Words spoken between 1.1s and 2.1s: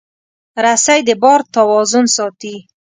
بار توازن